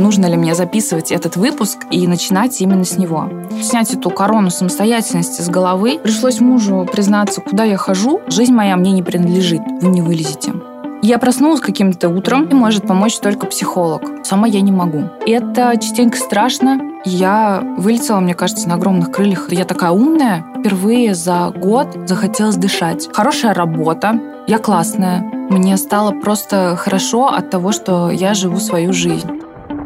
[0.00, 3.28] нужно ли мне записывать этот выпуск и начинать именно с него.
[3.62, 6.00] Снять эту корону самостоятельности с головы.
[6.02, 8.20] Пришлось мужу признаться, куда я хожу.
[8.26, 10.54] Жизнь моя мне не принадлежит, вы не вылезете.
[11.02, 14.02] Я проснулась каким-то утром, и может помочь только психолог.
[14.22, 15.04] Сама я не могу.
[15.26, 16.78] Это частенько страшно.
[17.06, 19.50] Я вылетела, мне кажется, на огромных крыльях.
[19.50, 20.44] Я такая умная.
[20.58, 23.08] Впервые за год захотелось дышать.
[23.14, 24.20] Хорошая работа.
[24.46, 25.20] Я классная.
[25.20, 29.40] Мне стало просто хорошо от того, что я живу свою жизнь.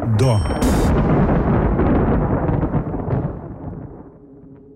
[0.07, 0.39] До.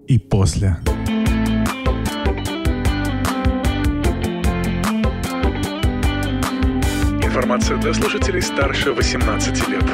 [0.07, 0.79] И после.
[7.23, 9.85] Информация для слушателей старше 18 лет.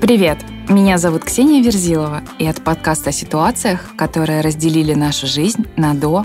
[0.00, 0.38] Привет!
[0.68, 6.24] Меня зовут Ксения Верзилова, и это подкаст о ситуациях, которые разделили нашу жизнь на «до»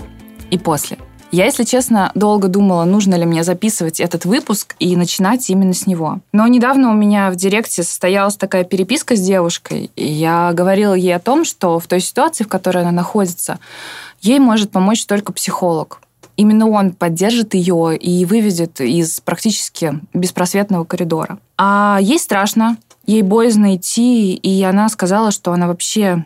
[0.50, 0.96] и «после».
[1.34, 5.84] Я, если честно, долго думала, нужно ли мне записывать этот выпуск и начинать именно с
[5.84, 6.20] него.
[6.30, 11.12] Но недавно у меня в директе состоялась такая переписка с девушкой, и я говорила ей
[11.12, 13.58] о том, что в той ситуации, в которой она находится,
[14.20, 16.00] ей может помочь только психолог
[16.36, 21.38] именно он поддержит ее и выведет из практически беспросветного коридора.
[21.56, 26.24] А ей страшно, ей боязно идти, и она сказала, что она вообще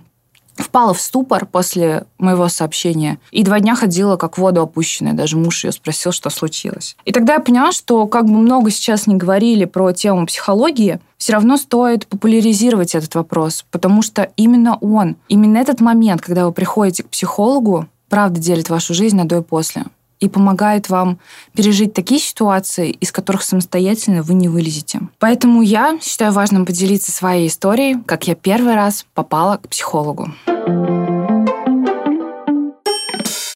[0.63, 3.19] впала в ступор после моего сообщения.
[3.31, 5.13] И два дня ходила как в воду опущенная.
[5.13, 6.97] Даже муж ее спросил, что случилось.
[7.05, 11.33] И тогда я поняла, что как бы много сейчас не говорили про тему психологии, все
[11.33, 17.03] равно стоит популяризировать этот вопрос, потому что именно он, именно этот момент, когда вы приходите
[17.03, 19.85] к психологу, правда делит вашу жизнь на до и после
[20.21, 21.19] и помогает вам
[21.55, 25.01] пережить такие ситуации, из которых самостоятельно вы не вылезете.
[25.19, 30.33] Поэтому я считаю важным поделиться своей историей, как я первый раз попала к психологу.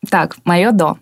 [0.09, 0.99] Так, мое до.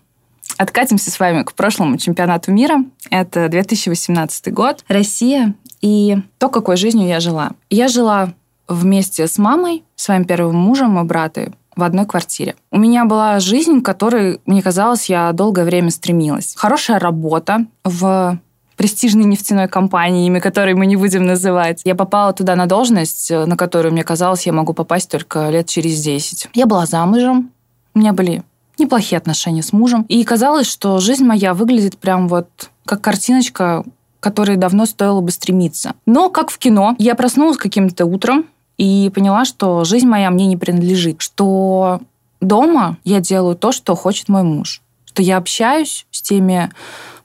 [0.57, 2.83] Откатимся с вами к прошлому чемпионату мира.
[3.09, 4.85] Это 2018 год.
[4.87, 7.51] Россия и то, какой жизнью я жила.
[7.69, 8.33] Я жила
[8.67, 12.55] вместе с мамой, своим первым мужем и братом в одной квартире.
[12.71, 16.53] У меня была жизнь, к которой, мне казалось, я долгое время стремилась.
[16.55, 18.39] Хорошая работа в
[18.77, 21.81] престижной нефтяной компании, имя которой мы не будем называть.
[21.83, 26.01] Я попала туда на должность, на которую, мне казалось, я могу попасть только лет через
[26.01, 26.49] 10.
[26.53, 27.51] Я была замужем,
[27.93, 28.43] у меня были
[28.77, 30.05] неплохие отношения с мужем.
[30.07, 33.83] И казалось, что жизнь моя выглядит прям вот как картиночка,
[34.19, 35.93] которой давно стоило бы стремиться.
[36.05, 38.45] Но, как в кино, я проснулась каким-то утром,
[38.81, 42.01] и поняла, что жизнь моя мне не принадлежит, что
[42.39, 46.71] дома я делаю то, что хочет мой муж, что я общаюсь с теми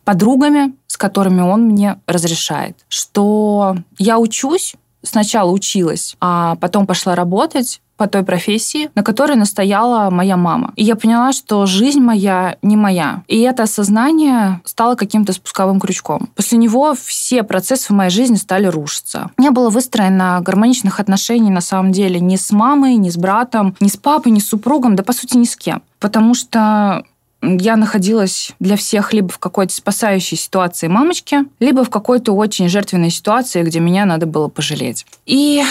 [0.05, 7.81] подругами, с которыми он мне разрешает, что я учусь, сначала училась, а потом пошла работать,
[7.97, 10.73] по той профессии, на которой настояла моя мама.
[10.77, 13.23] И я поняла, что жизнь моя не моя.
[13.27, 16.29] И это осознание стало каким-то спусковым крючком.
[16.35, 19.31] После него все процессы в моей жизни стали рушиться.
[19.39, 23.89] Не было выстроено гармоничных отношений на самом деле ни с мамой, ни с братом, ни
[23.89, 25.83] с папой, ни с супругом, да по сути ни с кем.
[25.99, 27.05] Потому что
[27.43, 33.11] я находилась для всех либо в какой-то спасающей ситуации мамочки, либо в какой-то очень жертвенной
[33.11, 35.07] ситуации, где меня надо было пожалеть.
[35.27, 35.63] И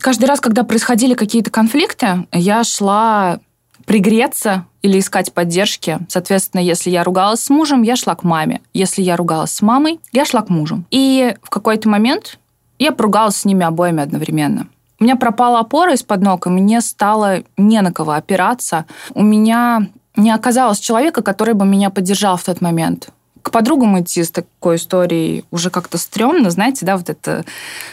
[0.00, 3.40] каждый раз, когда происходили какие-то конфликты, я шла
[3.84, 5.98] пригреться или искать поддержки.
[6.08, 8.60] Соответственно, если я ругалась с мужем, я шла к маме.
[8.72, 10.84] Если я ругалась с мамой, я шла к мужу.
[10.90, 12.38] И в какой-то момент
[12.78, 14.68] я поругалась с ними обоими одновременно.
[14.98, 18.86] У меня пропала опора из-под ног, и мне стало не на кого опираться.
[19.14, 23.08] У меня не оказалось человека, который бы меня поддержал в тот момент.
[23.52, 27.44] Подругам идти с такой историей уже как-то стрёмно, знаете, да, вот это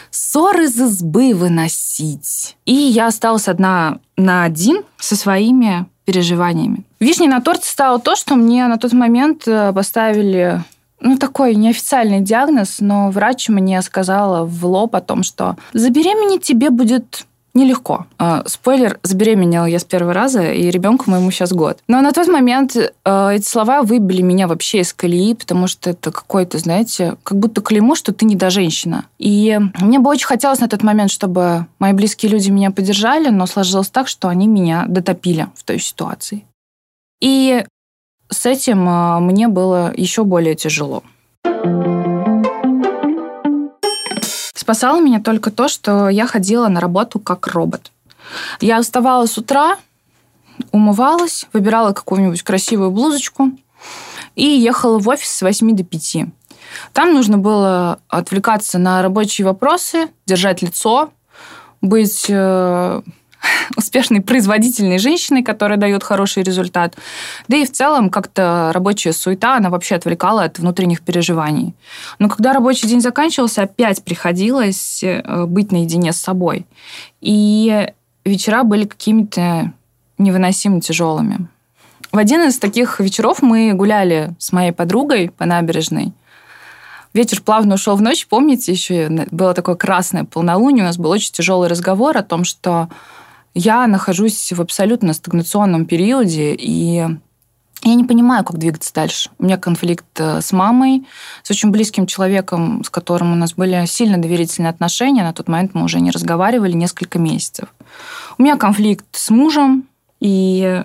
[0.10, 2.56] ссоры из избы выносить.
[2.66, 6.84] И я осталась одна на один со своими переживаниями.
[7.00, 10.64] Вишней на торте стало то, что мне на тот момент э, поставили
[11.02, 16.70] ну, такой неофициальный диагноз, но врач мне сказала в лоб о том, что забеременеть тебе
[16.72, 18.06] будет нелегко.
[18.18, 21.80] А, спойлер, забеременела я с первого раза, и ребенку моему сейчас год.
[21.88, 26.12] Но на тот момент э, эти слова выбили меня вообще из колеи, потому что это
[26.12, 29.06] какое-то, знаете, как будто клеймо, что ты не до женщина.
[29.18, 33.46] И мне бы очень хотелось на тот момент, чтобы мои близкие люди меня поддержали, но
[33.46, 36.46] сложилось так, что они меня дотопили в той ситуации.
[37.22, 37.66] И
[38.30, 41.04] с этим э, мне было еще более тяжело.
[44.70, 47.92] Спасало меня только то, что я ходила на работу как робот.
[48.62, 49.78] Я вставала с утра,
[50.72, 53.50] умывалась, выбирала какую-нибудь красивую блузочку
[54.36, 56.18] и ехала в офис с 8 до 5.
[56.94, 61.10] Там нужно было отвлекаться на рабочие вопросы, держать лицо,
[61.82, 63.02] быть э,
[63.76, 66.96] успешной производительной женщиной, которая дает хороший результат.
[67.48, 71.74] Да и в целом как-то рабочая суета, она вообще отвлекала от внутренних переживаний.
[72.20, 76.66] Но когда рабочий день заканчивался, опять приходилось э, быть наедине с собой.
[77.22, 77.88] И
[78.26, 79.74] вечера были какими-то
[80.18, 81.48] невыносимо тяжелыми.
[82.12, 86.12] В один из таких вечеров мы гуляли с моей подругой по набережной.
[87.14, 88.28] Ветер плавно ушел в ночь.
[88.28, 90.84] Помните, еще было такое красное полнолуние.
[90.84, 92.90] У нас был очень тяжелый разговор о том, что
[93.54, 97.06] я нахожусь в абсолютно стагнационном периоде, и
[97.84, 99.30] я не понимаю, как двигаться дальше.
[99.40, 101.08] У меня конфликт э, с мамой,
[101.44, 105.24] с очень близким человеком, с которым у нас были сильно доверительные отношения.
[105.24, 107.74] На тот момент мы уже не разговаривали несколько месяцев.
[108.38, 109.88] У меня конфликт с мужем,
[110.20, 110.84] и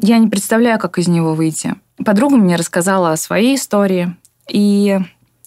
[0.00, 1.74] я не представляю, как из него выйти.
[2.04, 4.14] Подруга мне рассказала о своей истории
[4.48, 4.98] и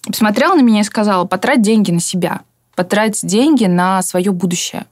[0.06, 2.42] посмотрела на меня и сказала, потрать деньги на себя,
[2.76, 4.86] потрать деньги на свое будущее.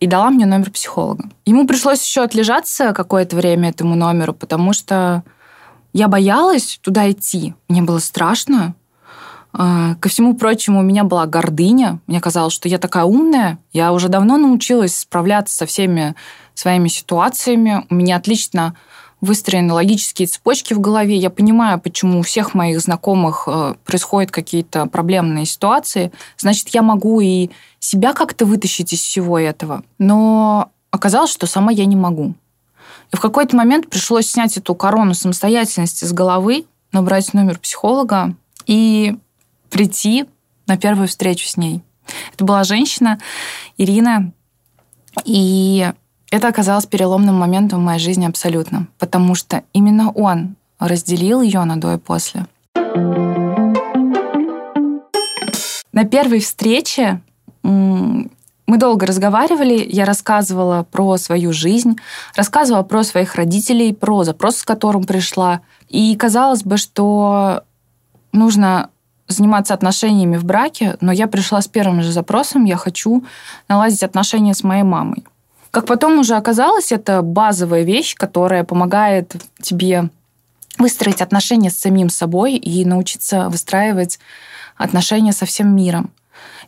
[0.00, 1.28] И дала мне номер психолога.
[1.44, 5.24] Ему пришлось еще отлежаться какое-то время этому номеру, потому что
[5.92, 7.54] я боялась туда идти.
[7.68, 8.74] Мне было страшно.
[9.52, 12.00] А, ко всему прочему, у меня была гордыня.
[12.06, 13.58] Мне казалось, что я такая умная.
[13.72, 16.14] Я уже давно научилась справляться со всеми
[16.54, 17.84] своими ситуациями.
[17.90, 18.76] У меня отлично
[19.20, 21.16] выстроены логические цепочки в голове.
[21.16, 26.12] Я понимаю, почему у всех моих знакомых э, происходят какие-то проблемные ситуации.
[26.36, 27.50] Значит, я могу и
[27.80, 29.82] себя как-то вытащить из всего этого.
[29.98, 32.34] Но оказалось, что сама я не могу.
[33.12, 38.34] И в какой-то момент пришлось снять эту корону самостоятельности с головы, набрать номер психолога
[38.66, 39.16] и
[39.70, 40.26] прийти
[40.66, 41.82] на первую встречу с ней.
[42.32, 43.18] Это была женщина,
[43.76, 44.32] Ирина,
[45.24, 45.92] и
[46.30, 51.76] это оказалось переломным моментом в моей жизни абсолютно, потому что именно он разделил ее на
[51.76, 52.46] до и после.
[55.92, 57.20] На первой встрече
[57.62, 61.96] мы долго разговаривали, я рассказывала про свою жизнь,
[62.36, 65.62] рассказывала про своих родителей, про запрос, с которым пришла.
[65.88, 67.62] И казалось бы, что
[68.32, 68.90] нужно
[69.26, 73.24] заниматься отношениями в браке, но я пришла с первым же запросом, я хочу
[73.68, 75.24] наладить отношения с моей мамой.
[75.70, 80.10] Как потом уже оказалось, это базовая вещь, которая помогает тебе
[80.78, 84.18] выстроить отношения с самим собой и научиться выстраивать
[84.76, 86.10] отношения со всем миром.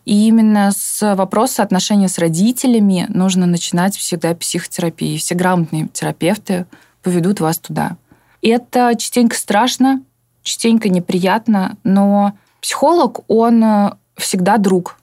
[0.04, 5.18] И именно с вопроса отношений с родителями нужно начинать всегда психотерапии.
[5.18, 6.66] Все грамотные терапевты
[7.02, 7.96] поведут вас туда.
[8.42, 10.02] И это частенько страшно,
[10.42, 14.98] частенько неприятно, но психолог, он всегда друг.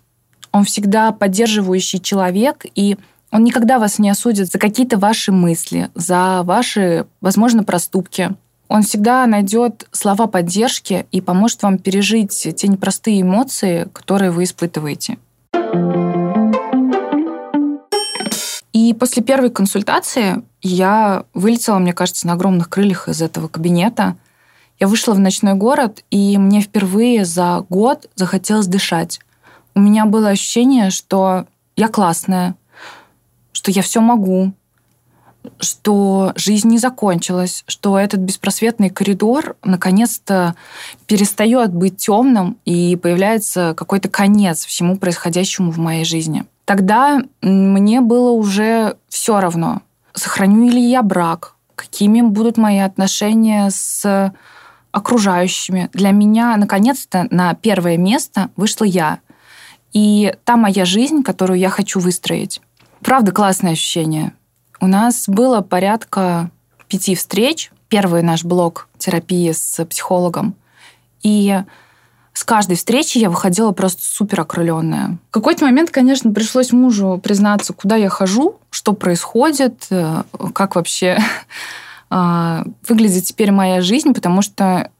[0.52, 2.98] Он всегда поддерживающий человек, и
[3.32, 8.32] он никогда вас не осудит за какие-то ваши мысли, за ваши, возможно, проступки.
[8.70, 15.18] Он всегда найдет слова поддержки и поможет вам пережить те непростые эмоции, которые вы испытываете.
[18.74, 24.18] И после первой консультации я вылетела, мне кажется, на огромных крыльях из этого кабинета.
[24.80, 29.20] Я вышла в ночной город, и мне впервые за год захотелось дышать.
[29.74, 32.56] У меня было ощущение, что я классная,
[33.58, 34.54] что я все могу,
[35.60, 40.54] что жизнь не закончилась, что этот беспросветный коридор наконец-то
[41.08, 46.46] перестает быть темным и появляется какой-то конец всему происходящему в моей жизни.
[46.66, 49.82] Тогда мне было уже все равно,
[50.14, 54.32] сохраню ли я брак, какими будут мои отношения с
[54.92, 55.90] окружающими.
[55.94, 59.18] Для меня, наконец-то, на первое место вышла я.
[59.94, 62.62] И та моя жизнь, которую я хочу выстроить.
[63.02, 64.34] Правда, классное ощущение.
[64.80, 66.52] У нас было порядка
[66.88, 67.72] пяти встреч.
[67.90, 70.56] Первый наш блок терапии с психологом.
[71.24, 71.62] И
[72.38, 75.18] с каждой встречи я выходила просто супер окрыленная.
[75.30, 80.24] В какой-то момент, конечно, пришлось мужу признаться, куда я хожу, что происходит, э,
[80.54, 81.18] как вообще
[82.12, 84.92] а, выглядит теперь моя жизнь, потому что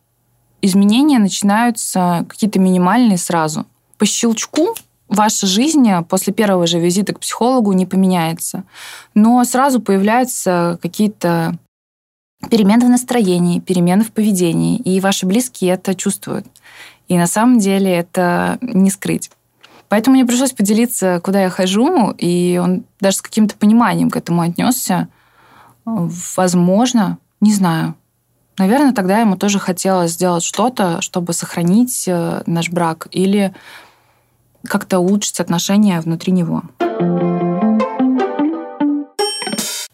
[0.64, 3.68] изменения начинаются какие-то минимальные сразу.
[4.00, 4.74] По щелчку
[5.10, 8.64] ваша жизнь после первого же визита к психологу не поменяется.
[9.14, 11.58] Но сразу появляются какие-то
[12.50, 16.46] перемены в настроении, перемены в поведении, и ваши близкие это чувствуют.
[17.08, 19.32] И на самом деле это не скрыть.
[19.90, 24.42] Поэтому мне пришлось поделиться, куда я хожу, и он даже с каким-то пониманием к этому
[24.42, 25.08] отнесся.
[25.86, 27.96] Возможно, не знаю.
[28.58, 33.54] Наверное, тогда ему тоже хотелось сделать что-то, чтобы сохранить э, наш брак или
[34.68, 36.64] как-то улучшить отношения внутри него.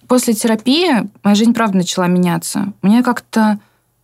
[0.07, 2.73] После терапии моя жизнь, правда, начала меняться.
[2.81, 3.59] Мне как-то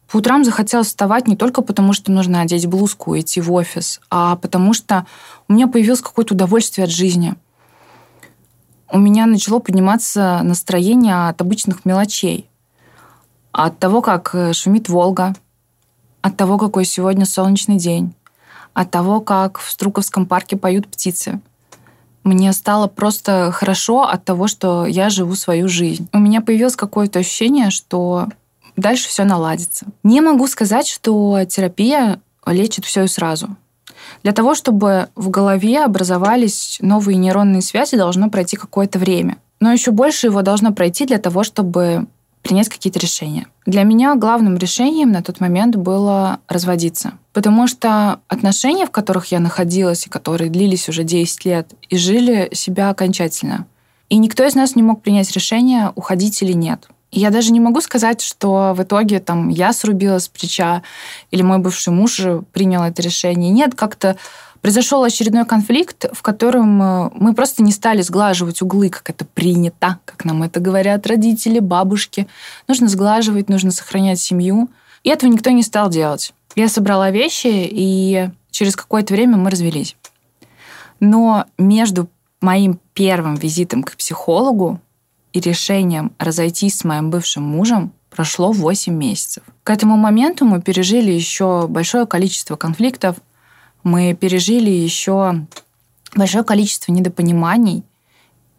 [0.09, 4.01] по утрам захотелось вставать не только потому, что нужно одеть блузку и идти в офис,
[4.09, 5.05] а потому что
[5.47, 7.35] у меня появилось какое-то удовольствие от жизни.
[8.91, 12.49] у меня начало подниматься настроение от обычных мелочей.
[13.51, 15.35] От того, как шумит Волга,
[16.21, 18.15] от того, какой сегодня солнечный день,
[18.79, 21.41] от того, как в Струковском парке поют птицы.
[22.23, 26.07] Мне стало просто хорошо от того, что я живу свою жизнь.
[26.13, 28.29] У меня появилось какое-то ощущение, что
[28.77, 29.87] дальше все наладится.
[30.03, 33.49] Не могу сказать, что терапия лечит все и сразу.
[34.23, 39.39] Для того, чтобы в голове образовались новые нейронные связи, должно пройти какое-то время.
[39.59, 42.07] Но еще больше его должно пройти для того, чтобы
[42.41, 43.47] принять какие-то решения.
[43.65, 47.13] Для меня главным решением на тот момент было разводиться.
[47.33, 52.49] Потому что отношения, в которых я находилась, и которые длились уже 10 лет, и жили
[52.53, 53.67] себя окончательно.
[54.09, 56.87] И никто из нас не мог принять решение, уходить или нет.
[57.11, 60.83] Я даже не могу сказать, что в итоге там я срубилась с плеча
[61.31, 63.49] или мой бывший муж принял это решение.
[63.49, 64.15] Нет, как-то
[64.61, 69.99] произошел очередной конфликт, в котором э, мы просто не стали сглаживать углы, как это принято,
[70.05, 72.27] как нам это говорят родители, бабушки.
[72.67, 74.69] Нужно сглаживать, нужно сохранять семью.
[75.03, 76.33] И этого никто не стал делать.
[76.55, 79.95] Я собрала вещи, и через какое-то время мы развелись.
[80.99, 82.09] Но между
[82.41, 84.81] моим первым визитом к психологу
[85.31, 89.43] и решением разойтись с моим бывшим мужем прошло 8 месяцев.
[89.63, 93.17] К этому моменту мы пережили еще большое количество конфликтов,
[93.83, 95.45] мы пережили еще
[96.15, 97.83] большое количество недопониманий,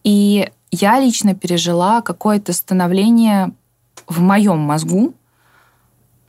[0.04, 3.52] и я лично пережила какое-то становление
[4.06, 5.14] в моем мозгу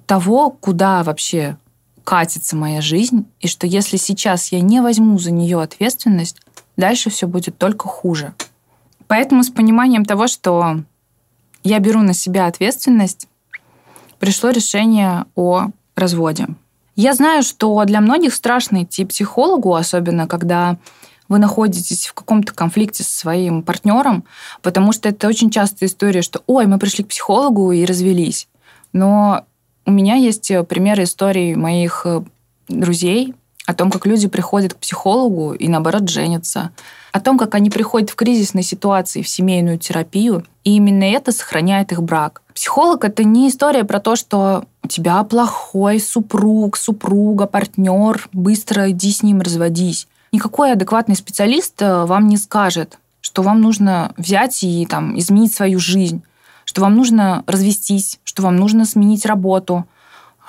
[0.05, 1.57] того, куда вообще
[2.03, 6.41] катится моя жизнь, и что если сейчас я не возьму за нее ответственность,
[6.75, 8.33] дальше все будет только хуже.
[9.07, 10.83] Поэтому с пониманием того, что
[11.63, 13.27] я беру на себя ответственность,
[14.19, 16.47] пришло решение о разводе.
[16.95, 20.77] Я знаю, что для многих страшно идти психологу, особенно когда
[21.29, 24.25] вы находитесь в каком-то конфликте со своим партнером,
[24.61, 28.49] потому что это очень частая история, что «Ой, мы пришли к психологу и развелись».
[28.91, 29.45] Но
[29.85, 32.21] у меня есть примеры историй моих э,
[32.67, 33.33] друзей,
[33.65, 36.71] о том, как люди приходят к психологу и, наоборот, женятся,
[37.11, 41.91] о том, как они приходят в кризисной ситуации в семейную терапию, и именно это сохраняет
[41.91, 42.41] их брак.
[42.53, 49.11] Психолог— это не история про то, что у тебя плохой супруг, супруга, партнер, быстро иди
[49.11, 50.07] с ним разводись.
[50.31, 55.79] Никакой адекватный специалист э, вам не скажет, что вам нужно взять и там, изменить свою
[55.79, 56.23] жизнь,
[56.65, 59.85] что вам нужно развестись, что вам нужно сменить работу—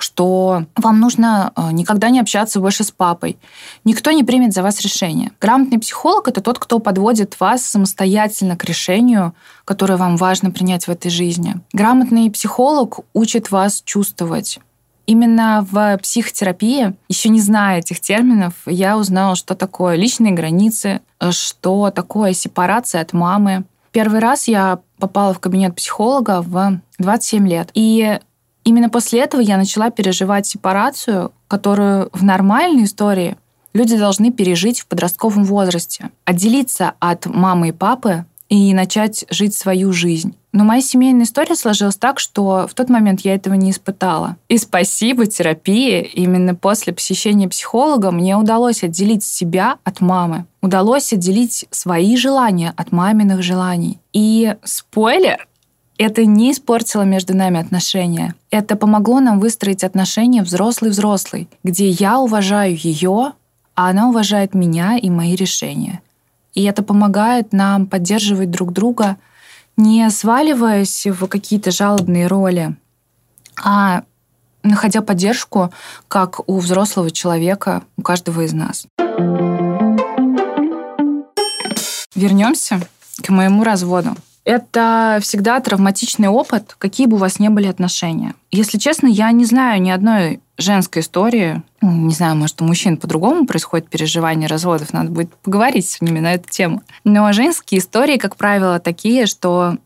[0.03, 3.37] что вам нужно э, никогда не общаться больше с папой.
[3.85, 5.31] Никто не примет за вас решение.
[5.39, 9.33] Грамотный психолог– это тот, кто подводит вас самостоятельно к решению,
[9.63, 11.55] которое вам важно принять в этой жизни.
[11.71, 14.59] Грамотный психолог учит вас чувствовать.
[15.05, 20.99] Именно в психотерапии, еще не зная этих терминов, я узнала, что такое личные границы,
[21.31, 23.63] что такое сепарация от мамы.
[23.91, 27.69] Первый раз я попала в кабинет психолога в 27 лет.
[27.73, 28.19] И
[28.63, 33.37] Именно после этого я начала переживать сепарацию, которую в нормальной истории
[33.73, 36.11] люди должны пережить в подростковом возрасте.
[36.25, 40.35] Отделиться от мамы и папы и начать жить свою жизнь.
[40.51, 44.37] Но моя семейная история сложилась так, что в тот момент я этого не испытала.
[44.47, 50.45] И спасибо терапии, именно после посещения психолога мне удалось отделить себя от мамы.
[50.61, 53.99] Удалось отделить свои желания от маминых желаний.
[54.13, 55.47] И спойлер,
[56.03, 58.35] это не испортило между нами отношения.
[58.51, 63.31] Это помогло нам выстроить отношения взрослый-взрослый, где я уважаю ее,
[63.75, 66.01] а она уважает меня и мои решения.
[66.53, 69.17] И это помогает нам поддерживать друг друга,
[69.77, 72.75] не сваливаясь в какие-то жалобные роли,
[73.63, 74.03] а
[74.61, 75.71] находя поддержку,
[76.09, 78.85] как у взрослого человека, у каждого из нас.
[82.13, 82.81] Вернемся
[83.23, 84.15] к моему разводу.
[84.45, 88.35] Это всегда травматичный опыт, какие бы у вас ни были отношения.
[88.51, 91.63] Если честно, я не знаю ни одной женской истории.
[91.81, 94.93] Не знаю, может, у мужчин по-другому происходит переживание разводов.
[94.93, 96.83] Надо будет поговорить с ними на эту тему.
[97.03, 99.77] Но женские истории, как правило, такие, что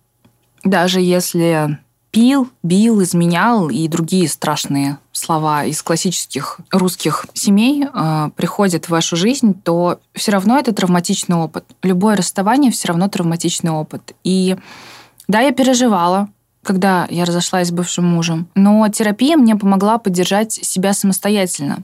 [0.64, 1.78] даже если
[2.18, 9.16] пил, бил, изменял и другие страшные слова из классических русских семей э, приходят в вашу
[9.16, 11.64] жизнь, то все равно это травматичный опыт.
[11.84, 14.16] Любое расставание все равно травматичный опыт.
[14.24, 14.58] И
[15.28, 16.30] да, я переживала,
[16.64, 21.84] когда я разошлась с бывшим мужем, но терапия мне помогла поддержать себя самостоятельно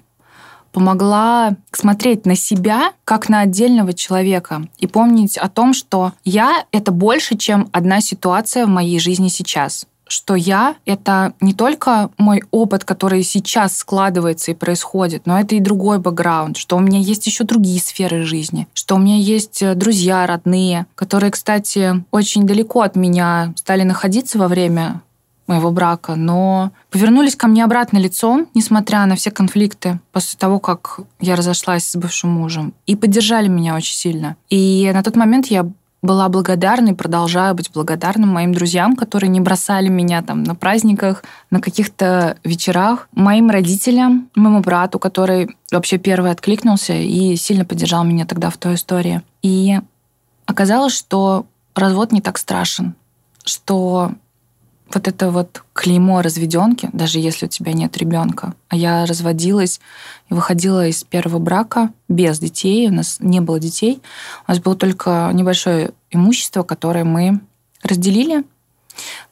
[0.71, 6.91] помогла смотреть на себя как на отдельного человека и помнить о том, что я— это
[6.91, 12.85] больше, чем одна ситуация в моей жизни сейчас что я— это не только мой опыт,
[12.85, 17.43] который сейчас складывается и происходит, но это и другой бэкграунд, что у меня есть еще
[17.43, 22.95] другие сферы жизни, что у меня есть э, друзья, родные, которые, кстати, очень далеко от
[22.95, 25.01] меня стали находиться во время
[25.47, 30.99] моего брака, но повернулись ко мне обратно лицом, несмотря на все конфликты после того, как
[31.19, 34.37] я разошлась с бывшим мужем, и поддержали меня очень сильно.
[34.49, 35.69] И на тот момент я
[36.03, 41.23] была благодарна и продолжаю быть благодарным моим друзьям, которые не бросали меня там на праздниках,
[41.49, 48.25] на каких-то вечерах, моим родителям, моему брату, который вообще первый откликнулся и сильно поддержал меня
[48.25, 49.21] тогда в той истории.
[49.41, 49.79] И
[50.45, 52.95] оказалось, что развод не так страшен,
[53.45, 54.11] что
[54.95, 58.53] вот это вот клеймо разведенки, даже если у тебя нет ребенка.
[58.69, 59.79] А я разводилась
[60.29, 62.89] и выходила из первого брака без детей.
[62.89, 64.01] У нас не было детей.
[64.47, 67.41] У нас было только небольшое имущество, которое мы
[67.81, 68.43] разделили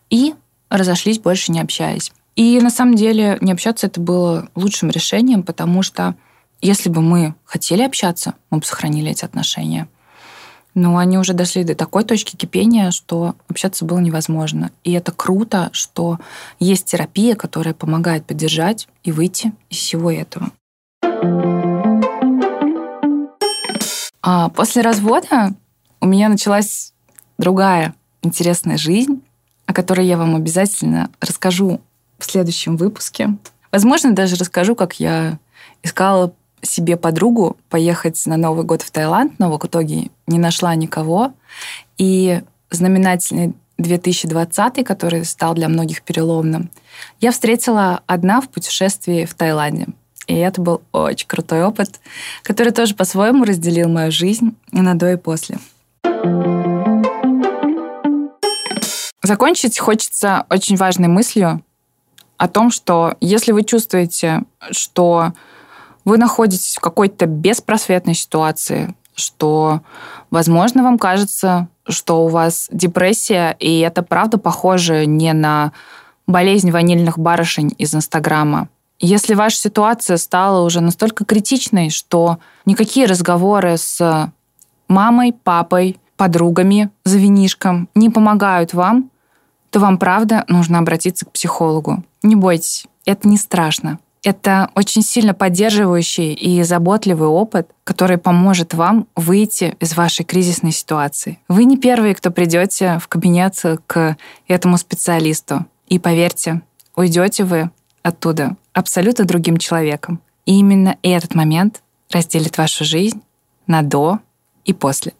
[0.10, 0.36] и
[0.70, 2.12] разошлись, больше не общаясь.
[2.36, 6.16] И на самом деле не общаться это было лучшим решением, потому что
[6.62, 9.88] если бы мы хотели общаться, мы бы сохранили эти отношения.
[10.74, 14.72] Но они уже дошли до такой точки кипения, что общаться было невозможно.
[14.84, 16.20] И это круто, что
[16.60, 20.52] есть терапия, которая помогает поддержать и выйти из всего этого.
[24.22, 25.54] А после развода
[26.00, 26.94] у меня началась
[27.38, 29.22] другая интересная жизнь,
[29.66, 31.82] о которой я вам обязательно расскажу
[32.20, 33.36] в следующем выпуске.
[33.72, 35.40] Возможно, даже расскажу, как я
[35.82, 41.34] искала себе подругу поехать на Новый год в Таиланд, но в итоге не нашла никого.
[41.98, 46.70] И знаменательный 2020, который стал для многих переломным,
[47.20, 49.88] я встретила одна в путешествии в Таиланде.
[50.28, 52.00] И это был очень крутой опыт,
[52.44, 55.58] который тоже по-своему разделил мою жизнь на до и после.
[59.24, 61.64] Закончить хочется очень важной мыслью
[62.38, 65.34] о том, что если вы чувствуете, что
[66.06, 69.82] вы находитесь в какой-то беспросветной ситуации, что,
[70.30, 75.72] возможно, вам кажется, что у вас депрессия, и это правда похоже не на
[76.28, 78.70] болезнь ванильных барышень из Инстаграма.
[79.00, 84.32] Если ваша ситуация стала уже настолько критичной, что никакие разговоры с
[84.88, 89.10] мамой, папой, подругами за винишком не помогают вам,
[89.72, 92.04] то вам правда нужно обратиться к психологу.
[92.22, 93.98] Не бойтесь, это не страшно.
[94.24, 101.40] Это очень сильно поддерживающий и заботливый опыт, который поможет вам выйти из вашей кризисной ситуации.
[101.48, 103.56] Вы не первые, кто придете в кабинет
[103.88, 105.66] к этому специалисту.
[105.88, 106.62] И поверьте,
[106.96, 107.72] уйдете вы
[108.04, 110.22] оттуда абсолютно другим человеком.
[110.46, 111.82] И именно этот момент
[112.12, 113.22] разделит вашу жизнь
[113.66, 114.20] на до
[114.66, 115.14] и после.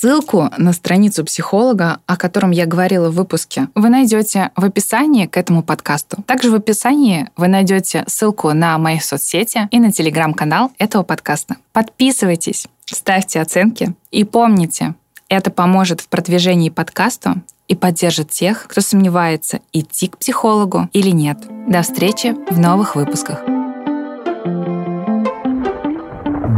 [0.00, 5.36] Ссылку на страницу психолога, о котором я говорила в выпуске, вы найдете в описании к
[5.36, 6.22] этому подкасту.
[6.24, 11.56] Также в описании вы найдете ссылку на мои соцсети и на телеграм-канал этого подкаста.
[11.72, 14.94] Подписывайтесь, ставьте оценки и помните,
[15.28, 21.38] это поможет в продвижении подкаста и поддержит тех, кто сомневается, идти к психологу или нет.
[21.66, 23.40] До встречи в новых выпусках.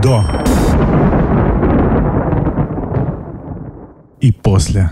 [0.03, 0.60] До.
[4.21, 4.91] И после.